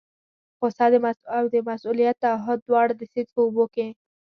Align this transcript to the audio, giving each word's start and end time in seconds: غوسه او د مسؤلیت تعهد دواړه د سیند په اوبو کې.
غوسه 0.59 0.85
او 1.37 1.43
د 1.53 1.55
مسؤلیت 1.69 2.17
تعهد 2.25 2.59
دواړه 2.67 2.93
د 2.97 3.01
سیند 3.11 3.29
په 3.33 3.39
اوبو 3.45 3.65
کې. 3.73 3.87